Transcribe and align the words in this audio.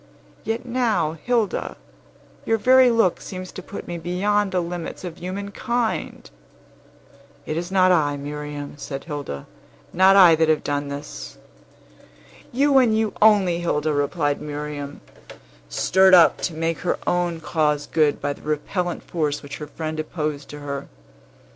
Yet 0.43 0.65
now, 0.65 1.11
Hilda, 1.23 1.77
your 2.43 2.57
very 2.57 2.89
look 2.89 3.21
seems 3.21 3.51
to 3.51 3.61
put 3.61 3.87
me 3.87 3.99
beyond 3.99 4.51
the 4.51 4.59
limits 4.59 5.03
of 5.03 5.19
human 5.19 5.51
kind!" 5.51 6.27
"It 7.45 7.55
is 7.55 7.69
not 7.71 7.91
I, 7.91 8.17
Miriam," 8.17 8.73
said 8.79 9.03
Hilda; 9.03 9.45
"not 9.93 10.15
I 10.15 10.33
that 10.37 10.49
have 10.49 10.63
done 10.63 10.87
this." 10.87 11.37
"You, 12.51 12.79
and 12.79 12.97
you 12.97 13.13
only, 13.21 13.59
Hilda," 13.59 13.93
replied 13.93 14.41
Miriam, 14.41 15.01
stirred 15.69 16.15
up 16.15 16.39
to 16.41 16.55
make 16.55 16.79
her 16.79 16.97
own 17.05 17.39
cause 17.39 17.85
good 17.85 18.19
by 18.19 18.33
the 18.33 18.41
repellent 18.41 19.03
force 19.03 19.43
which 19.43 19.57
her 19.57 19.67
friend 19.67 19.99
opposed 19.99 20.49
to 20.49 20.61
her. 20.61 20.87